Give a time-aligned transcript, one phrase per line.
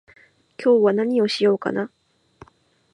[0.57, 1.91] 今日は何をしようかな